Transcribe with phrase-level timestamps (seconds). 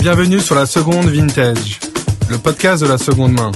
[0.00, 1.78] Bienvenue sur la seconde vintage,
[2.30, 3.52] le podcast de la seconde main.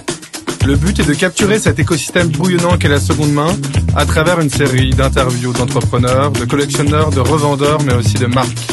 [0.67, 3.49] Le but est de capturer cet écosystème bouillonnant qu'est la seconde main
[3.97, 8.72] à travers une série d'interviews d'entrepreneurs, de collectionneurs, de revendeurs, mais aussi de marques.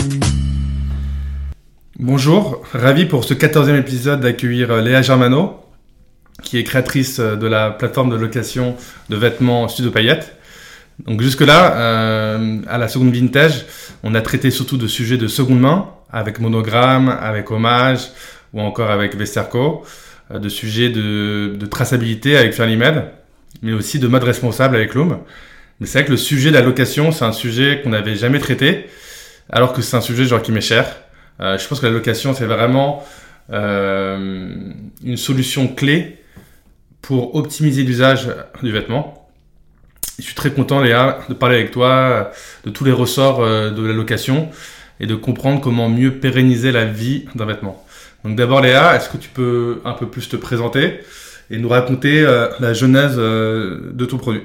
[1.97, 5.61] Bonjour, ravi pour ce quatorzième épisode d'accueillir Léa Germano,
[6.43, 8.75] qui est créatrice de la plateforme de location
[9.07, 10.35] de vêtements Studio Payette.
[11.05, 13.65] Donc jusque-là, euh, à la seconde vintage,
[14.03, 18.09] on a traité surtout de sujets de seconde main, avec Monogramme, avec Hommage,
[18.53, 19.83] ou encore avec Vesterco.
[20.33, 23.03] Euh, de sujets de, traçabilité avec Fairlymed,
[23.61, 25.19] mais aussi de mode responsable avec Loom.
[25.79, 28.39] Mais c'est vrai que le sujet de la location, c'est un sujet qu'on n'avait jamais
[28.39, 28.87] traité,
[29.49, 30.85] alors que c'est un sujet genre qui m'est cher.
[31.39, 33.03] Euh, je pense que la location, c'est vraiment
[33.51, 34.47] euh,
[35.03, 36.17] une solution clé
[37.01, 38.29] pour optimiser l'usage
[38.61, 39.27] du vêtement.
[40.19, 42.31] Je suis très content, Léa, de parler avec toi
[42.63, 44.49] de tous les ressorts de la location
[45.01, 47.83] et de comprendre comment mieux pérenniser la vie d'un vêtement.
[48.23, 50.99] Donc d'abord Léa, est-ce que tu peux un peu plus te présenter
[51.49, 54.43] et nous raconter euh, la genèse euh, de ton produit?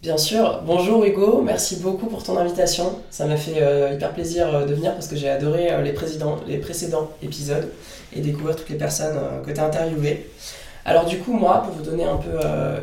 [0.00, 0.62] Bien sûr.
[0.64, 3.00] Bonjour Hugo, merci beaucoup pour ton invitation.
[3.10, 5.92] Ça m'a fait euh, hyper plaisir de venir parce que j'ai adoré les,
[6.46, 7.68] les précédents épisodes
[8.14, 10.30] et découvrir toutes les personnes que tu as interviewées.
[10.84, 12.38] Alors du coup, moi, pour vous donner un peu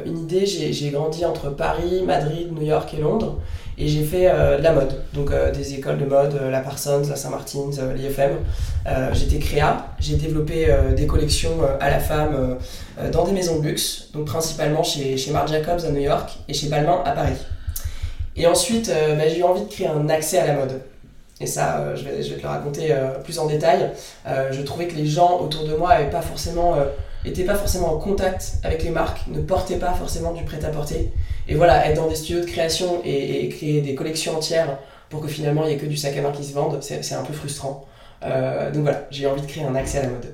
[0.06, 3.40] une idée, j'ai grandi entre Paris, Madrid, New York et Londres.
[3.78, 6.60] Et j'ai fait euh, de la mode, donc euh, des écoles de mode, euh, la
[6.60, 8.38] Parsons, la Saint-Martin's, l'IFM.
[9.14, 12.58] J'étais créa, j'ai développé des collections à la femme
[13.12, 16.54] dans des maisons de luxe, donc principalement chez, chez Marc Jacobs à New York et
[16.54, 17.38] chez Balmain à Paris.
[18.36, 20.82] Et ensuite, bah, j'ai eu envie de créer un accès à la mode.
[21.40, 22.94] Et ça, je, vais, te le raconter
[23.24, 23.92] plus en détail.
[24.26, 28.90] je trouvais que les gens autour de moi n'étaient pas forcément en contact avec les
[28.90, 31.10] marques, ne portaient pas forcément du prêt-à-porter.
[31.48, 34.78] Et voilà, être dans des studios de création et, créer des collections entières
[35.10, 37.14] pour que finalement il n'y ait que du sac à main qui se vende, c'est
[37.14, 37.88] un peu frustrant.
[38.26, 40.34] Euh, donc voilà, j'ai envie de créer un accès à la mode.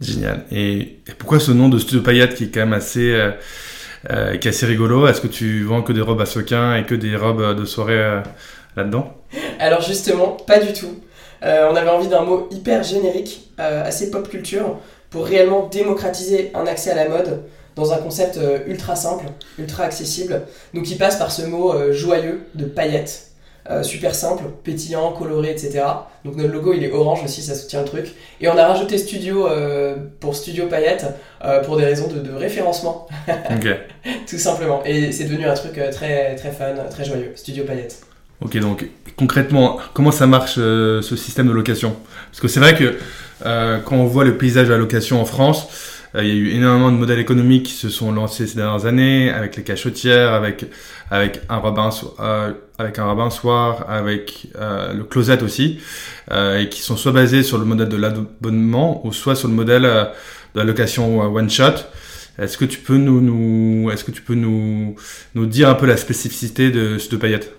[0.00, 0.44] Génial.
[0.50, 3.30] Et, pourquoi ce nom de Studio Paillettes qui est quand même assez, euh,
[4.10, 5.06] euh, qui est assez rigolo?
[5.06, 8.22] Est-ce que tu vends que des robes à sequins et que des robes de soirée
[8.76, 9.14] là-dedans?
[9.58, 11.00] Alors justement, pas du tout.
[11.42, 14.78] on avait envie d'un mot hyper générique, assez pop culture,
[15.10, 17.42] pour réellement démocratiser un accès à la mode
[17.76, 19.24] dans un concept euh, ultra simple,
[19.58, 20.42] ultra accessible,
[20.72, 23.30] donc qui passe par ce mot euh, joyeux de paillettes.
[23.70, 25.82] Euh, super simple, pétillant, coloré, etc.
[26.26, 28.12] Donc notre logo il est orange aussi, ça soutient le truc.
[28.42, 29.48] Et on a rajouté Studio
[30.20, 31.06] pour Studio Paillettes
[31.64, 33.08] pour des raisons de, référencement.
[34.28, 34.82] Tout simplement.
[34.84, 38.02] Et c'est devenu un truc très, très fun, très joyeux, Studio Paillettes.
[38.42, 38.86] Ok, donc
[39.16, 41.96] concrètement, comment ça marche ce système de location?
[42.30, 42.98] Parce que c'est vrai que
[43.86, 46.92] quand on voit le paysage de la location en France, il y a eu énormément
[46.92, 50.64] de modèles économiques qui se sont lancés ces dernières années, avec les cachotières, avec,
[51.10, 55.80] avec un Robin, euh, Soir, avec euh, le Closet aussi,
[56.30, 59.54] euh, et qui sont soit basés sur le modèle de l'abonnement, ou soit sur le
[59.54, 61.82] modèle de la location one shot.
[62.38, 64.94] Est-ce que tu peux nous, est-ce que tu peux nous,
[65.34, 67.52] nous dire un peu la spécificité de ce paillettes?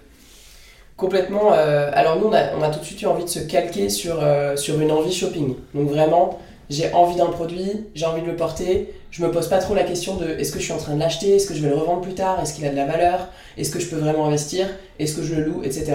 [0.96, 1.52] Complètement.
[1.52, 4.24] alors nous, on a, on a, tout de suite eu envie de se calquer sur,
[4.56, 5.56] sur une envie shopping.
[5.74, 6.40] Donc vraiment,
[6.70, 9.84] j'ai envie d'un produit, j'ai envie de le porter, je me pose pas trop la
[9.84, 11.76] question de est-ce que je suis en train de l'acheter, est-ce que je vais le
[11.76, 13.28] revendre plus tard, est-ce qu'il a de la valeur,
[13.58, 14.68] est-ce que je peux vraiment investir,
[15.00, 15.94] est-ce que je le loue, etc.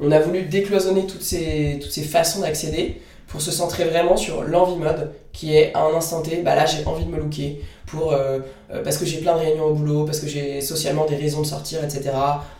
[0.00, 4.42] On a voulu décloisonner toutes ces, toutes ces façons d'accéder pour se centrer vraiment sur
[4.42, 7.60] l'envie mode qui est à un instant T, bah là j'ai envie de me looker
[7.86, 8.40] pour, euh,
[8.72, 11.40] euh, parce que j'ai plein de réunions au boulot, parce que j'ai socialement des raisons
[11.40, 12.10] de sortir, etc.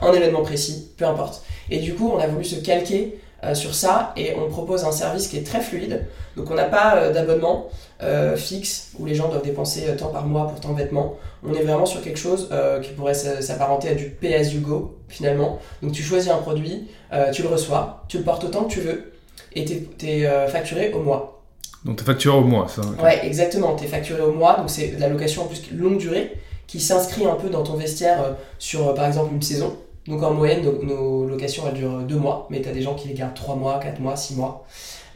[0.01, 1.43] Un événement précis, peu importe.
[1.71, 3.19] Et du coup on a voulu se calquer
[3.55, 6.07] sur ça et on propose un service qui est très fluide.
[6.37, 7.69] Donc on n'a pas euh, d'abonnement
[8.03, 11.17] euh, fixe où les gens doivent dépenser tant par mois pour tant de vêtements.
[11.45, 12.49] On est vraiment sur quelque chose
[12.83, 15.59] qui pourrait s'apparenter à du pay as you go finalement.
[15.83, 16.89] Donc tu choisis un produit,
[17.33, 19.13] tu le reçois, tu le portes autant que tu veux
[19.55, 21.43] et tu es, facturé au mois.
[21.85, 23.75] Donc tu es facturé au mois, ça Ouais, exactement.
[23.75, 26.33] Tu es facturé au mois, donc c'est de la location en plus longue durée
[26.69, 29.77] qui s'inscrit un peu dans ton vestiaire sur par exemple une saison.
[30.07, 33.09] Donc en moyenne, nos, locations elles durent deux mois, mais tu as des gens qui
[33.09, 34.67] les gardent trois mois, quatre mois, six mois,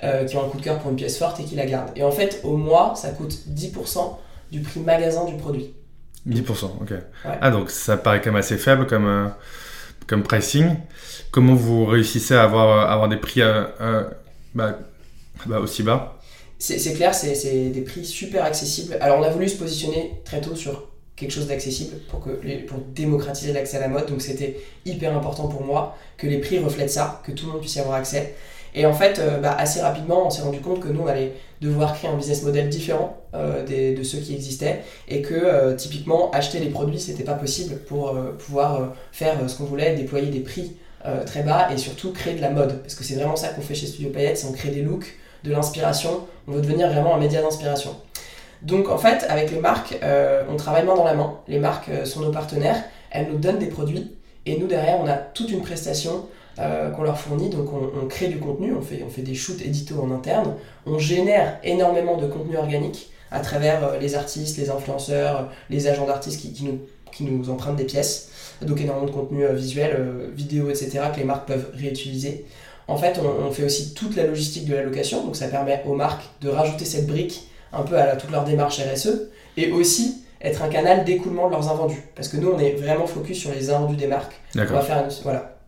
[0.04, 1.90] euh, qui ont un coup de cœur pour une pièce forte et qui la gardent.
[1.96, 4.16] Et en fait, au mois, ça coûte 10%
[4.52, 5.74] du prix magasin du produit.
[6.28, 6.92] 10%, ok.
[7.24, 9.28] Ah, donc ça paraît quand même assez faible comme, euh,
[10.06, 10.76] comme pricing.
[11.32, 14.04] Comment vous réussissez à avoir, avoir des prix euh,
[14.54, 14.78] bah,
[15.46, 16.16] bah, aussi bas?
[16.58, 18.96] C'est clair, c'est des prix super accessibles.
[19.00, 22.30] Alors on a voulu se positionner très tôt sur quelque chose d'accessible pour, que
[22.66, 24.06] pour démocratiser l'accès à la mode.
[24.06, 27.60] Donc c'était hyper important pour moi que les prix reflètent ça, que tout le monde
[27.60, 28.34] puisse y avoir accès.
[28.76, 31.32] Et en fait, euh, bah, assez rapidement, on s'est rendu compte que nous, on allait
[31.62, 35.74] devoir créer un business model différent euh, des, de ceux qui existaient et que euh,
[35.74, 40.40] typiquement, acheter les produits, c'était pas possible pour pouvoir faire ce qu'on voulait, déployer des
[40.40, 40.76] prix
[41.24, 42.82] très bas et surtout créer de la mode.
[42.82, 45.16] Parce que c'est vraiment ça qu'on fait chez Studio Payette, c'est on crée des looks
[45.44, 47.94] de l'inspiration, on veut devenir vraiment un média d'inspiration.
[48.66, 51.38] Donc en fait, avec les marques, euh, on travaille main dans la main.
[51.46, 52.82] Les marques euh, sont nos partenaires,
[53.12, 56.26] elles nous donnent des produits et nous derrière, on a toute une prestation
[56.58, 57.48] euh, qu'on leur fournit.
[57.48, 60.54] Donc on, crée du contenu, on fait, on fait des shoots édito en interne,
[60.84, 66.40] on génère énormément de contenu organique à travers les artistes, les influenceurs, les agents d'artistes
[66.40, 66.80] qui, nous,
[67.12, 68.30] qui nous empruntent des pièces.
[68.62, 69.96] Donc énormément de contenu visuel,
[70.34, 71.02] vidéo, etc.
[71.14, 72.46] que les marques peuvent réutiliser.
[72.88, 75.84] En fait, on, on fait aussi toute la logistique de la location, donc ça permet
[75.86, 80.26] aux marques de rajouter cette brique un peu à toute leur démarche RSE, et aussi
[80.40, 82.02] être un canal d'écoulement de leurs invendus.
[82.14, 84.40] Parce que nous, on est vraiment focus sur les invendus des marques.
[84.54, 85.58] On va faire une, voilà.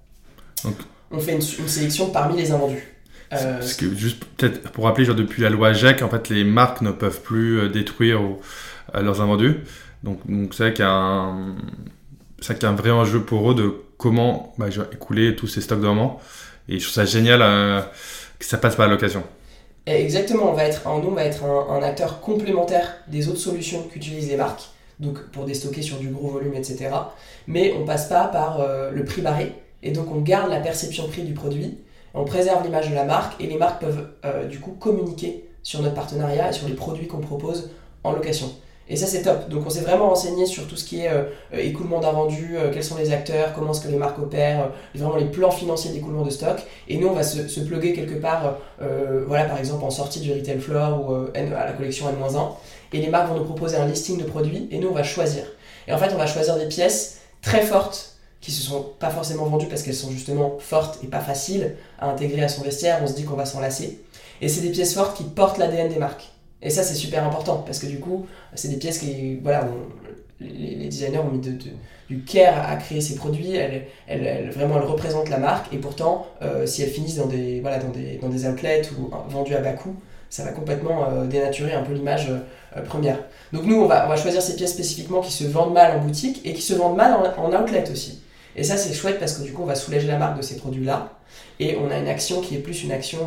[1.10, 2.94] on fait une, sélection parmi les invendus.
[3.32, 6.44] Euh, parce que juste peut-être pour rappeler, genre depuis la loi GEC, en fait, les
[6.44, 9.56] marques ne peuvent plus euh, détruire euh, leurs invendus.
[10.02, 11.56] Donc, donc c'est vrai qu'il y a un,
[12.40, 16.20] c'est un vrai enjeu pour eux de comment bah, écouler tous ces stocks de moments.
[16.68, 17.40] Et je trouve ça génial
[18.38, 19.24] que ça passe par la location.
[19.96, 24.37] Exactement, on va être, on va être un, acteur complémentaire des autres solutions qu'utilisent les
[24.37, 24.64] marques,
[25.00, 26.90] donc pour déstocker sur du gros volume, etc.
[27.46, 29.52] Mais on passe pas par euh, le prix barré,
[29.82, 31.79] et donc on garde la perception prix du produit,
[32.12, 35.81] on préserve l'image de la marque, et les marques peuvent euh, du coup communiquer sur
[35.81, 37.70] notre partenariat et sur les produits qu'on propose
[38.05, 38.50] en location.
[38.90, 39.49] Et ça, c'est top.
[39.49, 42.85] Donc, on s'est vraiment renseigné sur tout ce qui est euh, écoulement d'invendus, euh, quels
[42.85, 46.25] sont les acteurs, comment est-ce que les marques opèrent, euh, vraiment les plans financiers d'écoulement
[46.25, 46.58] de stock.
[46.88, 48.56] Et nous, on va se, se quelque part,
[49.26, 52.50] voilà, par exemple, en sortie du retail floor ou à la collection N-1.
[52.93, 55.44] Et les marques vont nous proposer un listing de produits et nous, on va choisir.
[55.87, 59.44] Et en fait, on va choisir des pièces très fortes qui se sont pas forcément
[59.44, 63.00] vendues parce qu'elles sont justement fortes et pas faciles à intégrer à son vestiaire.
[63.02, 64.02] On se dit qu'on va s'en lasser.
[64.40, 66.31] Et c'est des pièces fortes qui portent l'ADN des marques.
[66.62, 69.69] Et ça, c'est super important parce que du coup, c'est des pièces qui, voilà,
[70.40, 71.40] les, designers ont mis
[72.08, 73.55] du care à créer ces produits.
[73.55, 75.72] Elles, elles, vraiment, elles représentent la marque.
[75.72, 79.10] Et pourtant, euh, si elles finissent dans des, voilà, dans des, dans des outlets ou
[79.31, 79.94] vendues à bas coût,
[80.31, 82.28] ça va complètement euh, dénaturer un peu l'image
[82.76, 83.19] euh, première.
[83.52, 86.00] Donc nous, on va, on va choisir ces pièces spécifiquement qui se vendent mal en
[86.00, 88.22] boutique et qui se vendent mal en, outlet aussi.
[88.56, 90.56] Et ça, c'est chouette parce que du coup, on va soulager la marque de ces
[90.56, 91.12] produits-là.
[91.61, 93.19] Et on a une action qui est plus une action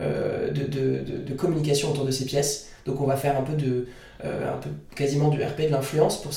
[0.00, 2.69] de, de, communication autour de ces pièces.
[2.90, 3.86] Donc on va faire un peu de,
[4.24, 6.32] euh, un peu quasiment du RP de l'influence pour,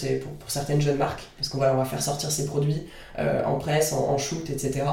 [0.48, 2.84] certaines jeunes marques, parce qu'on va, faire sortir ces produits
[3.18, 4.84] euh, en presse, en, shoot, etc.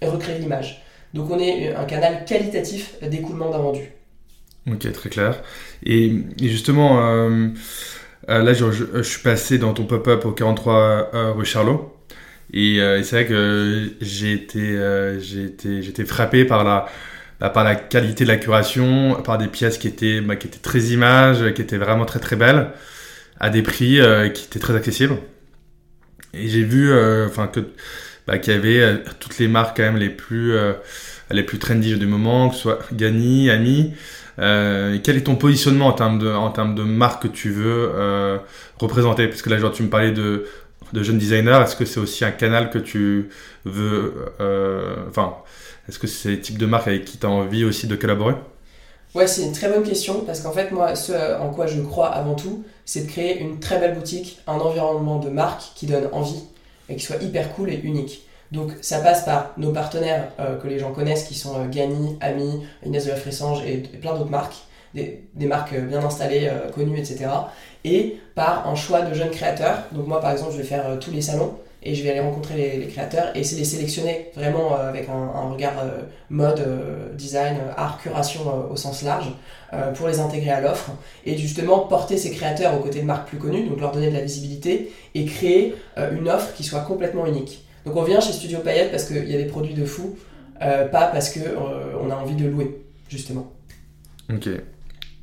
[0.00, 0.80] et recréer l'image.
[1.12, 3.90] Donc on est un canal qualitatif d'écoulement d'un vendu.
[4.70, 5.42] Ok, très clair.
[5.84, 7.48] Et, justement, euh,
[8.28, 11.96] là je, suis passé dans ton pop-up au 43 rue Charlot.
[12.52, 16.86] Et, c'est vrai que j'ai été frappé par la,
[17.40, 20.58] bah, par la qualité de la curation, par des pièces qui étaient, bah, qui étaient
[20.58, 22.70] très images, qui étaient vraiment très très belles,
[23.38, 25.16] à des prix euh, qui étaient très accessibles.
[26.34, 27.60] Et j'ai vu, euh, enfin que
[28.26, 30.54] bah, qu'il y avait euh, toutes les marques quand même les plus
[31.30, 33.94] les plus trendy du moment, que ce soit Gani, Ami.
[34.36, 38.40] quel est ton positionnement en termes de en termes de marque que tu veux
[38.78, 39.28] représenter?
[39.28, 40.46] Parce que là, genre, tu me parlais de
[40.92, 41.60] de jeunes designers.
[41.62, 43.28] Est-ce que c'est aussi un canal que tu
[43.64, 44.14] veux,
[45.08, 45.34] enfin
[45.88, 48.34] est-ce que c'est le type de marque avec qui tu as envie aussi de collaborer?
[49.14, 52.08] Ouais, c'est une très bonne question parce qu'en fait, moi, ce en quoi je crois
[52.08, 56.08] avant tout, c'est de créer une très belle boutique, un environnement de marque qui donne
[56.12, 56.44] envie
[56.90, 58.26] et qui soit hyper cool et unique.
[58.52, 62.16] Donc, ça passe par nos partenaires euh, que les gens connaissent qui sont euh, Gani,
[62.20, 64.56] Ami, Inès de la Fressange et, plein d'autres marques,
[64.94, 67.26] des, marques euh, bien installées, connues, etc.
[67.84, 69.84] Et par un choix de jeunes créateurs.
[69.92, 72.78] Donc, moi, par exemple, je vais faire tous les salons et je vais aller rencontrer
[72.78, 77.14] les, créateurs et essayer de les sélectionner vraiment euh, avec un, regard euh, mode, euh,
[77.14, 79.26] design, art, curation au sens large
[79.96, 80.92] pour les intégrer à l'offre
[81.26, 84.14] et justement porter ces créateurs aux côtés de marques plus connues, donc leur donner de
[84.14, 87.62] la visibilité et créer une offre qui soit complètement unique.
[87.84, 90.16] Donc on vient chez Studio Payette parce qu'il y a des produits de fou,
[90.58, 91.40] pas parce qu'on
[92.02, 92.80] on a envie de louer,
[93.10, 93.52] justement.
[94.32, 94.48] Ok.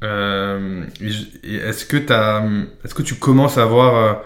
[0.03, 4.23] est-ce que, tu commences à voir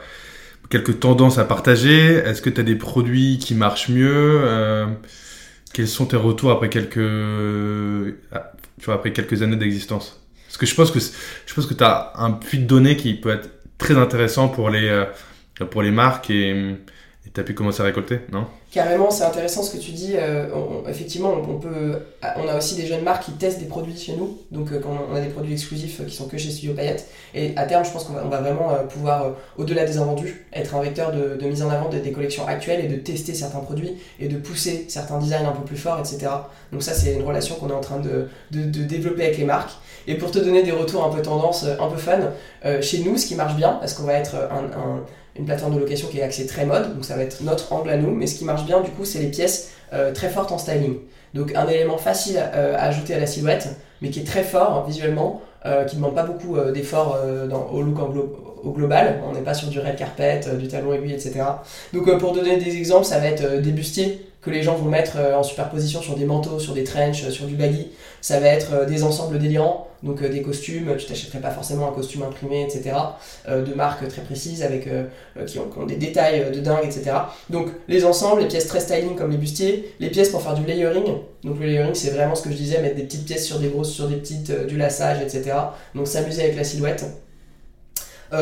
[0.70, 2.14] quelques tendances à partager.
[2.14, 4.86] Est-ce que tu as des produits qui marchent mieux euh,
[5.74, 10.22] Quels sont tes retours après quelques, ah, tu vois, après quelques années d'existence?
[10.48, 13.14] Parce que je pense que je pense que tu as un puits de données qui
[13.14, 15.06] peut être très intéressant pour les euh,
[15.66, 16.76] pour les marques et
[17.34, 18.46] tu as pu commencer à récolter, non?
[18.72, 20.14] Carrément, c'est intéressant ce que tu dis.
[20.16, 20.48] Euh,
[20.88, 22.00] effectivement, on, peut,
[22.38, 24.38] on a aussi des jeunes marques qui testent des produits chez nous.
[24.52, 27.08] Donc, euh, quand on a des produits exclusifs qui sont que chez Studio Payette.
[27.34, 30.82] Et à terme, je pense qu'on va, vraiment euh, pouvoir, au-delà des invendus, être un
[30.82, 34.38] vecteur de, mise en avant des collections actuelles et de tester certains produits et de
[34.38, 36.28] pousser certains designs un peu plus forts, etc.
[36.72, 39.72] Donc, ça, c'est une relation qu'on est en train de, développer avec les marques.
[40.06, 42.20] Et pour te donner des retours un peu tendance, un peu fun,
[42.82, 45.04] chez nous, ce qui marche bien, parce qu'on va être un
[45.36, 47.90] une plateforme de location qui est axée très mode, donc ça va être notre angle
[47.90, 50.52] à nous, mais ce qui marche bien du coup, c'est les pièces euh, très fortes
[50.52, 50.98] en styling.
[51.34, 53.70] Donc un élément facile à ajouter à la silhouette,
[54.02, 57.20] mais qui est très fort visuellement, qui ne demande pas beaucoup d'efforts
[57.72, 58.00] au look
[58.64, 59.22] au global.
[59.30, 61.42] On n'est pas sur du red carpet, du talon aiguille, etc.
[61.94, 65.18] Donc pour donner des exemples, ça va être des bustiers que les gens vont mettre
[65.18, 67.90] euh, en superposition sur des manteaux, sur des trenches, sur du baggy.
[68.22, 71.90] Ça va être euh, des ensembles délirants, donc euh, des costumes, tu t'achèterais pas forcément
[71.90, 72.96] un costume imprimé, etc.
[73.48, 74.88] de marques très précises avec
[75.46, 77.12] qui ont, des détails de dingue, etc.
[77.50, 80.66] Donc les ensembles, les pièces très styling comme les bustiers, les pièces pour faire du
[80.66, 81.18] layering.
[81.44, 83.68] Donc le layering, c'est vraiment ce que je disais, mettre des petites pièces sur des
[83.68, 85.56] grosses, sur des petites, du lassage, etc.
[85.96, 87.06] Donc s'amuser avec la silhouette.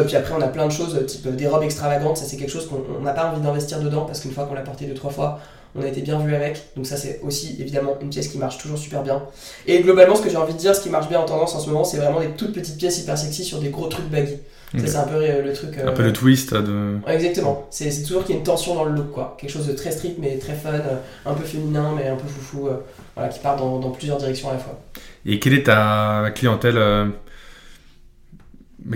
[0.06, 2.18] Puis après, on a plein de choses, type des robes extravagantes.
[2.18, 4.62] Ça, c'est quelque chose qu'on n'a pas envie d'investir dedans parce qu'une fois qu'on l'a
[4.62, 5.40] porté deux, trois fois,
[5.78, 6.62] on a été bien vu avec.
[6.76, 9.24] Donc ça c'est aussi évidemment une pièce qui marche toujours super bien.
[9.68, 11.60] Et globalement ce que j'ai envie de dire, ce qui marche bien en tendance en
[11.60, 14.38] ce moment, c'est vraiment des toutes petites pièces hyper sexy sur des gros trucs baggy.
[14.78, 15.78] Ça c'est un peu euh, le truc...
[15.78, 16.98] Un peu le euh, twist de...
[17.08, 17.68] exactement.
[17.70, 19.38] C'est toujours qu'il y a une tension dans le look quoi.
[19.40, 22.28] Quelque chose de très strict mais très fun, euh, un peu féminin mais un peu
[22.28, 22.70] foufou,
[23.16, 24.78] voilà, qui part dans, plusieurs directions à la fois.
[25.26, 26.78] Et quelle est ta clientèle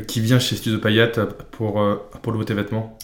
[0.07, 1.19] qui vient chez Studio Payette
[1.51, 1.81] pour,
[2.21, 2.98] pour le beauté vêtements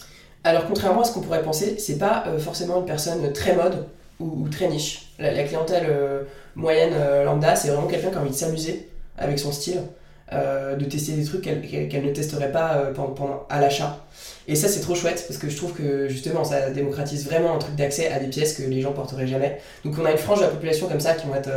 [0.44, 3.86] alors contrairement à ce qu'on pourrait penser, c'est pas euh, forcément une personne très mode
[4.20, 5.10] ou, très niche.
[5.18, 6.22] La, clientèle euh,
[6.56, 9.82] moyenne euh, lambda, c'est vraiment quelqu'un qui a envie de s'amuser avec son style,
[10.32, 14.04] de tester des trucs qu'elle ne testerait pas pendant, à l'achat.
[14.46, 17.58] Et ça c'est trop chouette parce que je trouve que justement ça démocratise vraiment un
[17.58, 19.58] truc d'accès à des pièces que les gens porteraient jamais.
[19.84, 21.50] Donc on a une frange de la population comme ça qui vont être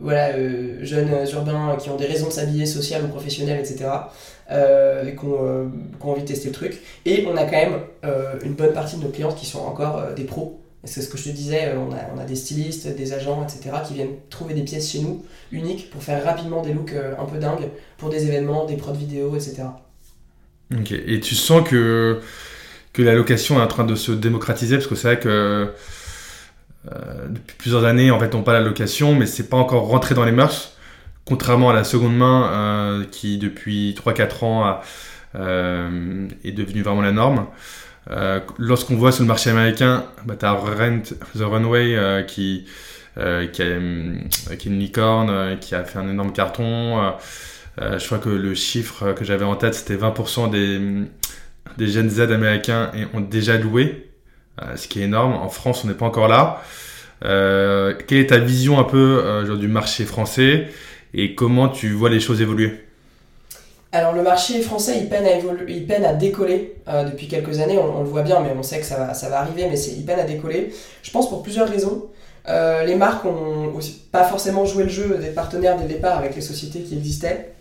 [0.00, 0.32] voilà,
[0.82, 3.86] jeunes urbains qui ont des raisons de s'habiller sociales ou professionnelles, etc.
[4.50, 6.78] Euh, et qui ont, envie de tester le truc.
[7.06, 9.98] Et on a quand même euh, une bonne partie de nos clients qui sont encore
[9.98, 10.60] euh, des pros.
[10.86, 13.76] C'est ce que je te disais, on a, on a, des stylistes, des agents, etc.,
[13.86, 17.38] qui viennent trouver des pièces chez nous, uniques, pour faire rapidement des looks un peu
[17.38, 19.64] dingues, pour des événements, des prods vidéo, etc.
[20.72, 22.20] Ok, et tu sens que,
[22.98, 25.72] la location est en train de se démocratiser, parce que c'est vrai que
[27.30, 30.14] depuis plusieurs années, en fait, on parle de la location, mais c'est pas encore rentré
[30.14, 30.74] dans les mœurs
[31.24, 34.80] contrairement à la seconde main euh, qui depuis 3-4 ans
[35.34, 37.46] euh, est devenue vraiment la norme.
[38.10, 41.02] Euh, lorsqu'on voit sur le marché américain, bah, tu as Rent
[41.36, 42.66] the Runway qui,
[43.16, 47.14] qui, a, qui est une licorne, qui a fait un énorme carton.
[47.78, 50.80] je crois que le chiffre que j'avais en tête, c'était 20% des,
[51.78, 54.10] des Gen Z américains ont déjà loué,
[54.76, 55.32] ce qui est énorme.
[55.32, 56.62] En France, on n'est pas encore là.
[57.22, 60.68] quelle est ta vision un peu du marché français
[61.14, 62.84] et comment tu vois les choses évoluer?
[63.94, 68.22] Alors le marché français, il peine à, décoller euh, depuis quelques années, on, le voit
[68.22, 70.74] bien, mais on sait que ça va, ça va arriver, mais il peine à décoller.
[71.02, 72.06] Je pense pour plusieurs raisons.
[72.48, 73.72] Euh, les marques ont
[74.10, 77.52] pas forcément joué le jeu des partenaires dès le départ avec les sociétés qui existaient.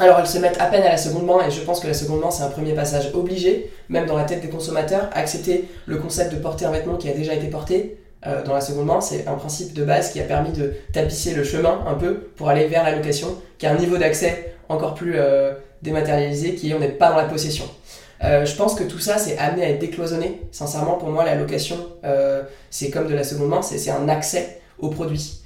[0.00, 1.94] Alors elles se mettent à peine à la seconde main et je pense que la
[1.94, 5.68] seconde main c'est un premier passage obligé, même dans la tête des consommateurs, à accepter
[5.86, 8.86] le concept de porter un vêtement qui a déjà été porté, euh, dans la seconde
[8.86, 12.14] main, c'est un principe de base qui a permis de tapisser le chemin un peu
[12.36, 16.70] pour aller vers la location, qui a un niveau d'accès encore plus euh, dématérialisé, qui
[16.70, 17.64] est on n'est pas dans la possession.
[18.24, 20.42] Euh, je pense que tout ça, c'est amené à être décloisonné.
[20.50, 21.76] Sincèrement, pour moi, la location,
[22.70, 25.42] c'est comme de la seconde main, c'est un accès au produit.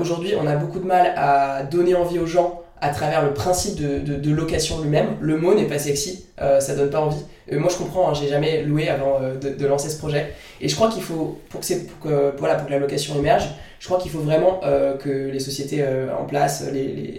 [0.00, 3.76] Aujourd'hui, on a beaucoup de mal à donner envie aux gens à travers le principe
[3.76, 5.16] de, de, location lui-même.
[5.20, 7.24] Le mot n'est pas sexy, euh, ça donne pas envie.
[7.52, 10.32] Euh, moi je comprends, hein, j'ai jamais loué avant euh, de, lancer ce projet.
[10.60, 13.48] Et je crois qu'il faut, pour que, pour, que, voilà, pour que la location émerge,
[13.78, 14.60] je crois qu'il faut vraiment
[15.00, 15.84] que les sociétés
[16.16, 16.64] en place,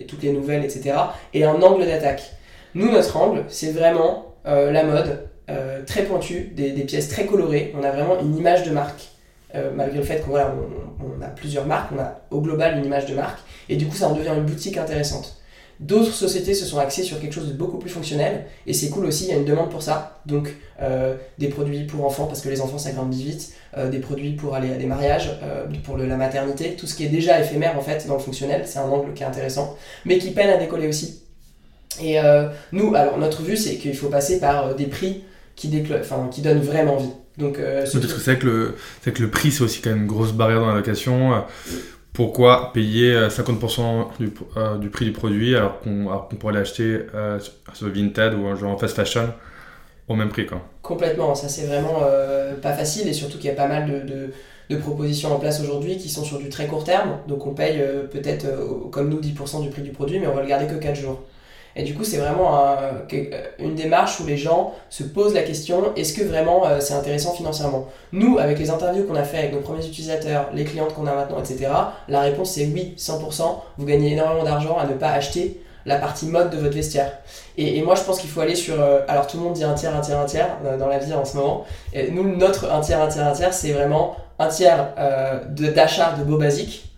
[0.07, 0.95] toutes les nouvelles, etc.,
[1.33, 2.23] aient un angle d'attaque.
[2.73, 5.27] Nous, notre angle, c'est vraiment la mode,
[5.85, 7.73] très pointue, des, pièces très colorées.
[7.77, 9.09] On a vraiment une image de marque.
[9.75, 10.55] malgré le fait qu'on voilà,
[11.01, 13.97] on, a plusieurs marques, on a au global une image de marque, et du coup
[13.97, 15.42] ça en devient une boutique intéressante.
[15.79, 19.05] D'autres sociétés se sont axées sur quelque chose de beaucoup plus fonctionnel et c'est cool
[19.05, 20.21] aussi, il y a une demande pour ça.
[20.25, 24.33] Donc euh, des produits pour enfants parce que les enfants s'agrandissent vite, euh, des produits
[24.33, 27.77] pour aller à des mariages, euh, pour la maternité, tout ce qui est déjà éphémère
[27.77, 29.75] en fait dans le fonctionnel, c'est un angle qui est intéressant,
[30.05, 31.21] mais qui peine à décoller aussi.
[32.01, 32.17] Et
[32.71, 35.23] nous, alors notre vue c'est qu'il faut passer par des prix
[35.55, 35.69] qui,
[36.31, 37.11] qui donnent vraiment envie.
[37.37, 38.75] Donc, Parce que c'est que, le,
[39.11, 41.43] que le prix c'est aussi quand même une grosse barrière dans la location
[42.13, 47.39] pourquoi payer 50% euh, du, euh, du, prix du produit alors qu'on pourrait l'acheter euh,
[47.73, 49.33] sur Vinted ou genre en fast fashion
[50.07, 50.61] au même prix quoi.
[50.81, 52.01] Complètement, ça c'est vraiment
[52.61, 54.29] pas facile et surtout qu'il y a pas mal de, de,
[54.69, 57.81] de propositions en place aujourd'hui qui sont sur du très court terme, donc on paye
[58.11, 58.45] peut-être
[58.91, 61.23] comme nous 10% du prix du produit mais on va le garder que 4 jours.
[61.75, 62.59] Et du coup, c'est vraiment
[63.59, 67.33] une démarche où les gens se posent la question est-ce que vraiment euh, c'est intéressant
[67.33, 67.87] financièrement?
[68.11, 71.15] Nous, avec les interviews qu'on a fait avec nos premiers utilisateurs, les clientes qu'on a
[71.15, 71.71] maintenant, etc.,
[72.07, 73.43] la réponse c'est oui, 100%.
[73.77, 77.11] Vous gagnez énormément d'argent à ne pas acheter la partie mode de votre vestiaire.
[77.57, 78.79] Et, moi, je pense qu'il faut aller sur.
[78.79, 80.97] Euh, alors, tout le monde dit un tiers, un tiers, un tiers euh, dans la
[80.97, 81.65] vie en ce moment.
[82.11, 84.93] Nous, notre un tiers, un tiers, un tiers, c'est vraiment un tiers
[85.49, 86.92] d'achat de, beaux basiques,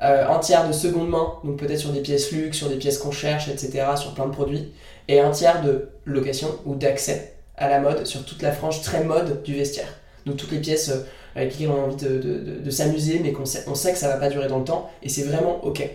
[0.00, 3.10] un tiers de seconde main, donc peut-être sur des pièces luxe, sur des pièces qu'on
[3.10, 4.72] cherche, etc., sur plein de produits,
[5.08, 9.04] et un tiers de location ou d'accès à la mode sur toute la frange très
[9.04, 9.88] mode du vestiaire.
[10.24, 10.90] Donc toutes les pièces
[11.36, 14.16] avec lesquelles on a envie de, s'amuser, mais qu'on sait, on sait que ça va
[14.16, 15.86] pas durer dans le temps, et c'est vraiment ok.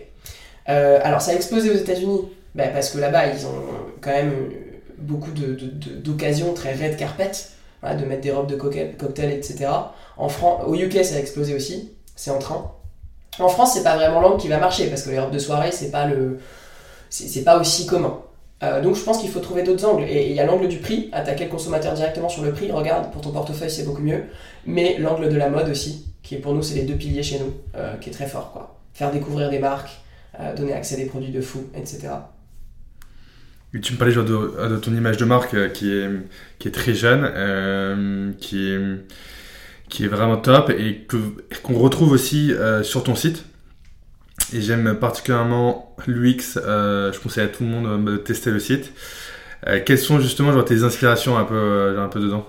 [0.66, 3.62] alors ça a explosé aux États-Unis, bah, parce que là-bas ils ont
[4.00, 4.50] quand même
[4.98, 7.32] beaucoup d'occasions très red carpet,
[7.82, 9.66] de mettre des robes de cocktail, etc.
[10.16, 12.72] En France, au UK, ça a explosé aussi, c'est en train.
[13.38, 15.70] En France, c'est pas vraiment l'angle qui va marcher parce que les robes de soirée,
[15.72, 16.38] c'est pas le,
[17.10, 18.18] c'est pas aussi commun.
[18.62, 20.04] Euh, donc je pense qu'il faut trouver d'autres angles.
[20.08, 23.12] Et il y a l'angle du prix, attaquer le consommateur directement sur le prix, regarde,
[23.12, 24.22] pour ton portefeuille c'est beaucoup mieux.
[24.64, 27.52] Mais l'angle de la mode aussi, qui pour nous, c'est les deux piliers chez nous,
[27.76, 28.52] euh, qui est très fort.
[28.52, 28.78] Quoi.
[28.94, 30.00] Faire découvrir des marques,
[30.40, 32.08] euh, donner accès à des produits de fou, etc
[33.82, 38.80] tu me parlais genre de, ton image de marque qui est, très jeune, qui, est,
[39.88, 41.06] qui est vraiment top et
[41.62, 43.44] qu'on retrouve aussi euh, sur ton site.
[44.52, 46.54] Et j'aime particulièrement l'UX.
[46.54, 48.92] je conseille à tout le monde de tester le site.
[49.84, 52.46] quelles sont justement tes inspirations un peu, un peu dedans?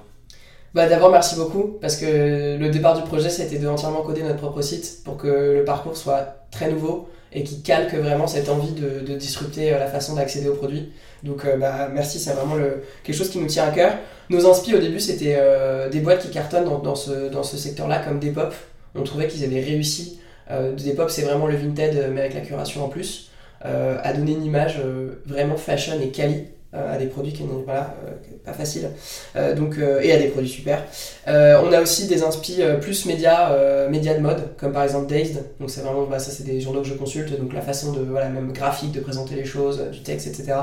[0.75, 4.37] Bah, D'abord, merci beaucoup parce que le départ du projet, c'était de entièrement coder notre
[4.37, 8.71] propre site pour que le parcours soit très nouveau et qui calque vraiment cette envie
[8.71, 10.91] de, de disrupter la façon d'accéder aux produits.
[11.23, 13.93] Donc euh, bah, merci, c'est vraiment le, quelque chose qui nous tient à cœur.
[14.29, 17.57] Nos inspi au début, c'était euh, des boîtes qui cartonnent dans, dans ce, dans ce
[17.57, 18.53] secteur-là, comme Depop.
[18.95, 20.19] On trouvait qu'ils avaient réussi.
[20.51, 23.29] Euh, Depop, c'est vraiment le Vinted, mais avec la curation en plus,
[23.61, 24.79] à donner une image
[25.25, 26.56] vraiment fashion et quali euh,
[26.93, 28.11] à des produits qui sont voilà, euh,
[28.45, 28.89] pas faciles
[29.35, 30.83] euh, donc, et à des produits super.
[31.27, 35.43] on a aussi des inspi plus médias, médias de mode, comme par exemple Dazed.
[35.59, 38.01] Donc c'est vraiment, bah, ça c'est des journaux que je consulte, donc la façon de,
[38.01, 40.53] voilà, même graphique de présenter les choses, du texte, etc.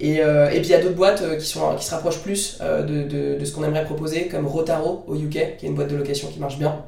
[0.00, 3.02] Et, et puis il y a d'autres boîtes qui, sont, qui se rapprochent plus de,
[3.02, 5.96] de, de ce qu'on aimerait proposer, comme Rotaro au UK, qui est une boîte de
[5.96, 6.84] location qui marche bien.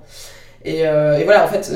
[0.65, 1.73] Et, et voilà, en fait,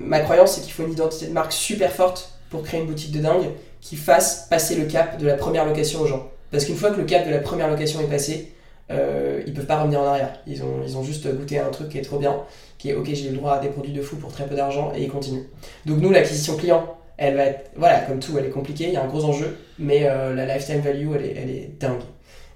[0.00, 3.12] ma croyance c'est qu'il faut une identité de marque super forte pour créer une boutique
[3.12, 3.50] de dingue
[3.84, 6.30] qui fasse passer le cap de la première location aux gens.
[6.50, 8.54] Parce qu'une fois que le cap de la première location est passé,
[8.90, 10.40] euh, ils peuvent pas revenir en arrière.
[10.46, 12.40] Ils ont, ils ont juste goûté un truc qui est trop bien,
[12.78, 14.90] qui est ok, j'ai le droit à des produits de fou pour très peu d'argent
[14.96, 15.44] et ils continuent.
[15.84, 18.96] Donc nous, l'acquisition client, elle va être, voilà, comme tout, elle est compliquée, il y
[18.96, 22.02] a un gros enjeu, mais euh, la lifetime value, elle est, elle est dingue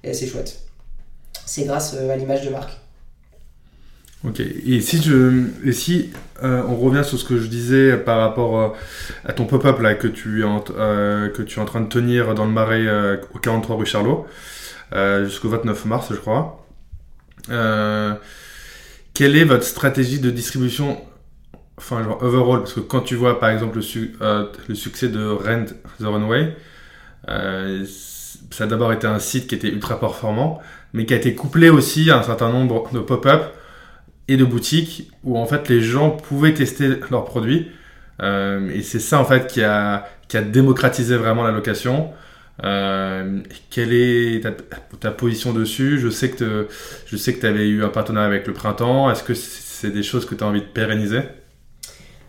[0.02, 0.62] et c'est chouette.
[1.44, 2.72] C'est grâce euh, à l'image de marque.
[4.24, 6.10] Ok, et si, je, et si
[6.42, 8.68] euh, on revient sur ce que je disais par rapport euh,
[9.24, 11.88] à ton pop-up là que tu, es en, euh, que tu es en train de
[11.88, 12.84] tenir dans le marais
[13.32, 14.26] au 43 rue Charlot,
[15.24, 16.66] jusqu'au 29 mars je crois,
[17.46, 21.00] quelle est votre stratégie de distribution,
[21.76, 25.66] enfin genre overall, parce que quand tu vois par exemple le, le succès de Rent
[26.00, 26.56] the Runway,
[27.24, 30.60] ça a d'abord été un site qui était ultra performant,
[30.92, 33.54] mais qui a été couplé aussi à un certain nombre de pop-up
[34.28, 37.70] et de boutiques où en fait les gens pouvaient tester leurs produits.
[38.22, 40.04] Euh, et c'est ça en fait qui a,
[40.52, 42.10] démocratisé vraiment la location.
[42.64, 44.44] Euh, quelle est
[45.00, 45.98] ta, position dessus?
[45.98, 46.68] Je sais que
[47.06, 49.10] je sais que tu avais eu un partenariat avec le printemps.
[49.10, 51.22] Est-ce que c'est des choses que tu as envie de pérenniser?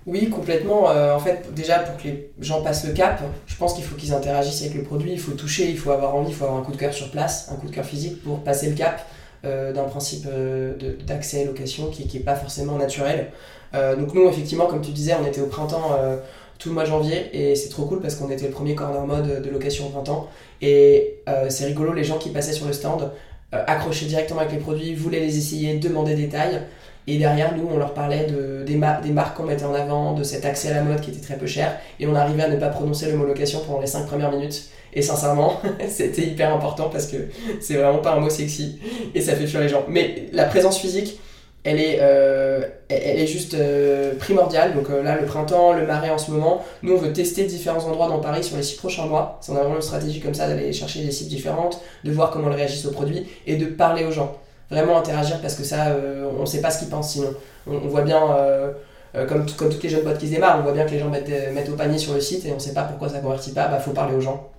[0.05, 0.89] Oui, complètement.
[0.89, 3.95] Euh, en fait, déjà pour que les gens passent le cap, je pense qu'il faut
[3.95, 5.11] qu'ils interagissent avec le produit.
[5.11, 7.11] Il faut toucher, il faut avoir envie, il faut avoir un coup de cœur sur
[7.11, 9.05] place, un coup de cœur physique pour passer le cap.
[9.45, 10.73] Euh, d'un principe euh,
[11.07, 13.31] d'accès à location qui n'est pas forcément naturel.
[13.73, 15.97] Euh, donc nous, effectivement, comme tu disais, on était au printemps
[16.57, 19.07] tout le mois de janvier et c'est trop cool parce qu'on était le premier corner
[19.07, 20.27] mode de location au printemps.
[20.61, 23.11] Et c'est rigolo les gens qui passaient sur le stand
[23.53, 26.59] accrochaient directement avec les produits voulaient les essayer demandaient des tailles.
[27.07, 30.23] Et derrière nous on leur parlait de, des, des marques qu'on mettait en avant de
[30.23, 31.77] cet accès à la mode qui était très peu cher.
[32.01, 34.69] Et on arrivait à ne pas prononcer le mot location pendant les 5 premières minutes
[34.93, 37.17] et sincèrement, c'était hyper important parce que
[37.59, 38.79] c'est vraiment pas un mot sexy
[39.13, 39.85] et ça fait fuir les gens.
[39.87, 41.19] Mais la présence physique,
[41.63, 44.73] elle est, euh, elle est juste euh, primordiale.
[44.73, 47.85] Donc euh, là, le printemps, le marais en ce moment, nous on veut tester différents
[47.85, 49.39] endroits dans Paris sur les six prochains mois.
[49.47, 52.55] A vraiment une stratégie comme ça d'aller chercher des sites différentes, de voir comment ils
[52.55, 54.37] réagissent aux produits et de parler aux gens.
[54.71, 55.95] Vraiment interagir parce que ça,
[56.39, 57.33] on sait pas ce qu'ils pensent sinon.
[57.65, 58.21] On, voit bien.
[59.27, 61.09] comme, comme toutes les jeunes boîtes qui se démarrent, on voit bien que les gens
[61.09, 63.67] mettent, mettent au panier sur le site et on sait pas pourquoi ça convertit pas,
[63.67, 64.51] bah faut parler aux gens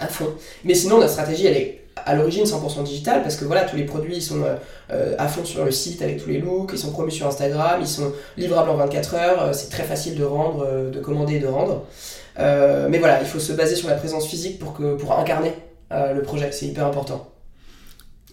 [0.00, 0.32] à fond.
[0.64, 3.84] Mais sinon, notre stratégie, elle est à l'origine 100% digitale parce que voilà, tous les
[3.84, 4.56] produits ils sont euh,
[4.90, 7.78] euh, à fond sur le site avec tous les looks, ils sont promus sur Instagram,
[7.80, 11.40] ils sont livrables en 24 heures, euh, c'est très facile de rendre, de commander et
[11.40, 11.84] de rendre.
[12.38, 15.52] mais voilà, il faut se baser sur la présence physique pour, que, pour incarner
[15.90, 17.30] le projet, c'est hyper important.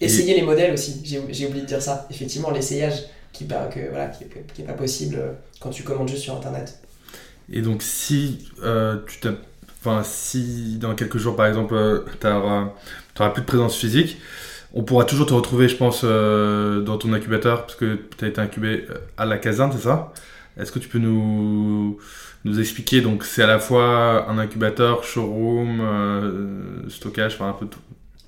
[0.02, 2.08] Essayer les modèles aussi, j'ai oublié de dire ça.
[2.12, 5.20] Effectivement, l'essayage qui n'est que, voilà, qui, qui est pas possible
[5.62, 6.80] quand tu commandes juste sur Internet.
[7.52, 8.50] Et donc si
[9.08, 9.34] tu t'as
[9.86, 11.76] Enfin, si dans quelques jours, par exemple,
[12.22, 14.18] tu n'auras plus de présence physique,
[14.76, 18.42] On pourra toujours te retrouver, je pense, dans ton incubateur, parce que tu as été
[18.42, 20.14] incubé à la caserne, c'est ça?
[20.58, 22.00] Est-ce que tu peux nous,
[22.60, 27.80] expliquer Donc, c'est à la fois un incubateur, showroom, stockage, enfin un peu tout?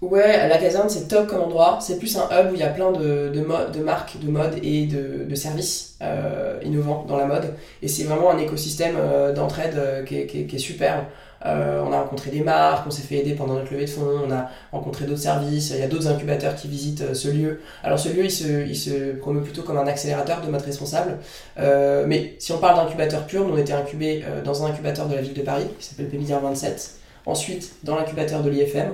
[0.02, 1.80] Ouais, la caserne c'est top comme endroit.
[1.82, 4.86] C'est plus un hub où il y a plein de, de, marques, de mode et
[4.86, 7.54] de, services euh, innovants dans la mode.
[7.82, 11.06] Et c'est vraiment un écosystème euh, d'entraide euh, qui, est, qui, qui, est super.
[11.46, 14.22] Euh, on a rencontré des marques, on s'est fait aider pendant notre levée de fonds,
[14.28, 17.62] on a rencontré d'autres services, il y a d'autres incubateurs qui visitent euh, ce lieu.
[17.84, 21.18] Alors ce lieu, il se, il se promeut plutôt comme un accélérateur de mode responsable.
[21.60, 25.16] Euh, mais si on parle d'incubateur pur, nous on était incubés dans un incubateur de
[25.16, 26.96] la ville de Paris qui s'appelle Pémidière 27.
[27.26, 28.92] Ensuite, dans l'incubateur de l'IFM,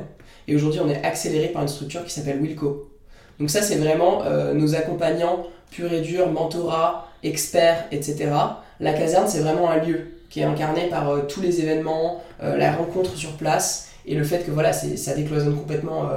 [0.48, 2.90] et aujourd'hui, on est accéléré par une structure qui s'appelle Wilco.
[3.40, 8.30] Donc ça, c'est vraiment euh, nos accompagnants purs et durs, mentorat, experts, etc.
[8.80, 12.58] La caserne, c'est vraiment un lieu qui est incarné par euh, tous les événements, euh,
[12.58, 16.10] la rencontre sur place et le fait que voilà, ça décloisonne complètement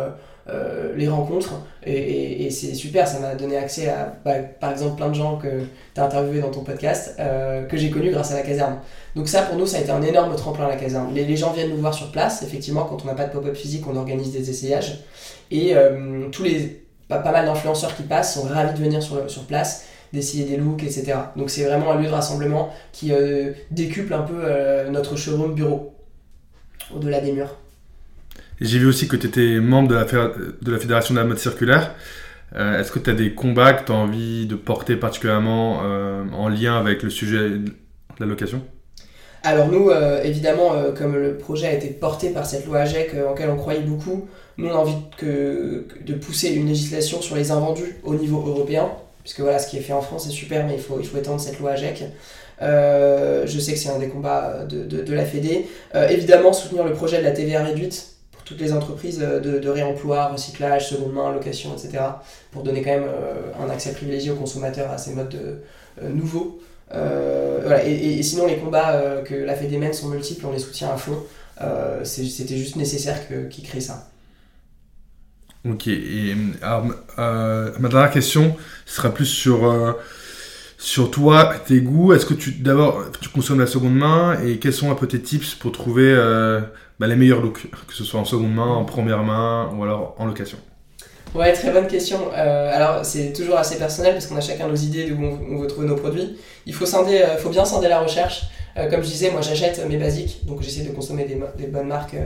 [0.96, 1.53] les rencontres.
[1.85, 5.37] Et, et, c'est super, ça m'a donné accès à, bah, par exemple, plein de gens
[5.37, 7.20] que tu as interviewés dans ton podcast,
[7.68, 8.79] que j'ai connus grâce à la caserne.
[9.16, 11.14] Donc ça, pour nous, ça a été un énorme tremplin à la caserne.
[11.14, 12.42] Les, gens viennent nous voir sur place.
[12.42, 15.00] Effectivement, quand on n'a pas de pop-up physique, on organise des essayages.
[15.50, 19.44] Et euh, tous les, pas, mal d'influenceurs qui passent sont ravis de venir sur, sur
[19.44, 21.14] place, d'essayer des looks, etc.
[21.37, 25.55] Donc c'est vraiment un lieu de rassemblement qui euh, décuple un peu euh, notre showroom
[25.55, 25.94] bureau,
[26.94, 27.57] au-delà des murs.
[28.61, 31.38] J'ai vu aussi que tu étais membre de la, de la Fédération de la mode
[31.38, 31.94] circulaire.
[32.55, 35.81] Est-ce que tu as des combats que tu as envie de porter particulièrement
[36.33, 37.72] en lien avec le sujet de
[38.20, 38.62] la location?
[39.46, 43.12] Alors nous, euh, évidemment, euh, comme le projet a été porté par cette loi AGEC
[43.14, 47.20] euh, en laquelle on croyait beaucoup, nous on a envie que, de pousser une législation
[47.20, 48.90] sur les invendus au niveau européen,
[49.24, 51.18] puisque voilà, ce qui est fait en France est super, mais il faut, il faut
[51.18, 52.04] étendre cette loi AGEC.
[52.60, 55.66] je sais que c'est un des combats de, de, la Fédé.
[55.94, 60.28] évidemment, soutenir le projet de la TVA réduite pour toutes les entreprises de, de réemploi,
[60.28, 62.04] recyclage, seconde main, location, etc.,
[62.52, 63.10] pour donner quand même
[63.60, 65.37] un accès privilégié aux consommateurs à ces modes
[66.00, 66.60] nouveaux.
[66.92, 67.84] Euh, voilà.
[67.84, 70.96] et, sinon, les combats euh, que la Fédé mène sont multiples, on les soutient à
[70.96, 71.16] fond.
[71.60, 74.08] Euh, c'était juste nécessaire qu'ils créent ça.
[75.68, 76.85] Ok, et alors,
[77.16, 79.96] ma dernière question sera plus sur,
[80.77, 82.12] sur toi, tes goûts.
[82.12, 85.22] Est-ce que tu d'abord tu consommes la seconde main et quels sont un peu tes
[85.22, 86.14] tips pour trouver
[87.00, 90.14] bah, les meilleurs looks, que ce soit en seconde main, en première main ou alors
[90.18, 90.59] en location?
[91.35, 92.31] Ouais, très bonne question.
[92.33, 95.66] Euh, alors, c'est toujours assez personnel parce qu'on a chacun nos idées d'où on, veut
[95.66, 96.38] trouver nos produits.
[96.64, 98.44] Il faut, scinder, euh, faut bien scinder la recherche.
[98.76, 102.16] Euh, comme je disais, moi j'achète mes basiques, donc j'essaie de consommer des, bonnes marques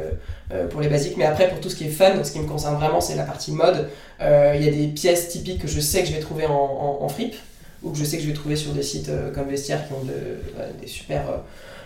[0.70, 1.16] pour les basiques.
[1.16, 3.24] Mais après, pour tout ce qui est fun, ce qui me concerne vraiment, c'est la
[3.24, 3.88] partie mode.
[4.20, 7.34] Il y a des pièces typiques que je sais que je vais trouver en, fripe
[7.82, 10.04] ou que je sais que je vais trouver sur des sites comme Vestiaire qui ont
[10.04, 10.40] de,
[10.80, 11.22] des super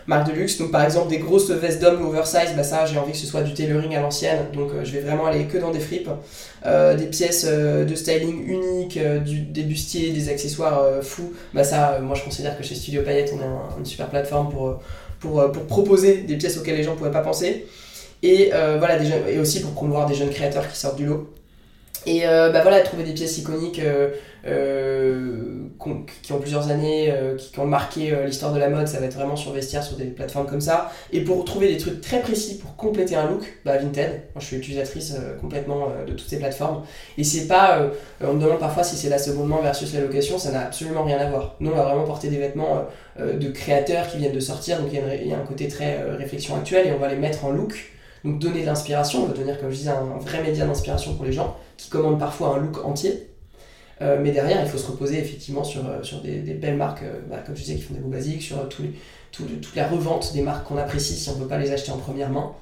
[0.07, 0.59] marque de luxe.
[0.59, 3.43] Donc par exemple des grosses vestes d'homme oversize, bah ça j'ai envie que ce soit
[3.43, 6.11] du tailoring à l'ancienne, donc euh, je vais vraiment aller que dans des fripes.
[6.65, 12.17] Euh, des pièces euh, de styling uniques, des bustiers, des accessoires fous, bah ça moi
[12.17, 14.81] je considère que chez Studio Payette on est une super plateforme pour,
[15.21, 17.67] pour, proposer des pièces auxquelles les gens ne pourraient pas penser.
[18.25, 21.29] Et, voilà, des et aussi pour promouvoir des jeunes créateurs qui sortent du lot.
[22.07, 23.81] Et bah voilà, trouver des pièces iconiques
[24.45, 25.69] euh,
[26.23, 29.07] qui ont plusieurs années, euh, qui, ont marqué euh, l'histoire de la mode, ça va
[29.07, 30.91] être vraiment sur vestiaire, sur des plateformes comme ça.
[31.13, 34.47] Et pour trouver des trucs très précis pour compléter un look, bah Vinted, moi je
[34.47, 36.83] suis utilisatrice complètement de toutes ces plateformes.
[37.19, 40.39] Et c'est pas, on me demande parfois si c'est la seconde main versus la location,
[40.39, 41.57] ça n'a absolument rien à voir.
[41.61, 42.85] Nous on va vraiment porter des vêtements
[43.19, 46.87] de créateurs qui viennent de sortir, donc il y, a un côté très réflexion actuelle
[46.87, 47.93] et on va les mettre en look.
[48.25, 51.25] Donc donner de l'inspiration, on va devenir comme je disais un vrai média d'inspiration pour
[51.25, 53.32] les gens qui commandent parfois un look entier
[54.03, 57.21] euh, mais derrière, il faut se reposer effectivement sur, euh, sur des, belles marques, euh,
[57.31, 60.67] bah, comme je disais, qui font des beaux basiques, sur toute la revente des marques
[60.67, 62.53] qu'on apprécie si on ne veut pas les acheter en première main.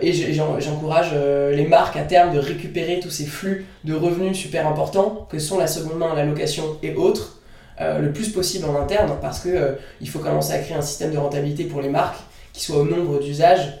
[0.00, 5.26] et j'encourage les marques à terme de récupérer tous ces flux de revenus super importants
[5.30, 7.40] que sont la seconde main, la location et autres,
[7.78, 11.18] le plus possible en interne, parce que il faut commencer à créer un système de
[11.18, 12.20] rentabilité pour les marques
[12.52, 13.80] qui soit au nombre d'usages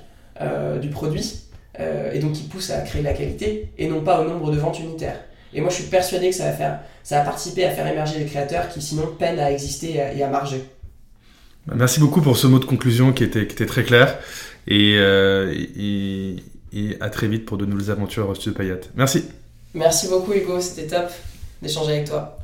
[0.80, 1.44] du produit,
[1.78, 4.58] et donc qui pousse à créer de la qualité, et non pas au nombre de
[4.58, 5.20] ventes unitaires.
[5.54, 8.18] Et moi, je suis persuadé que ça va, faire, ça va participer à faire émerger
[8.18, 10.64] les créateurs qui sinon peinent à exister et à, marger.
[11.72, 14.18] Merci beaucoup pour ce mot de conclusion qui était, qui était très clair.
[14.66, 16.36] Et, euh, et,
[16.72, 18.80] et, à très vite pour de nouvelles aventures au Studio Payat.
[18.94, 19.24] Merci.
[19.74, 21.10] Merci beaucoup Hugo, c'était top
[21.60, 22.41] d'échanger avec toi.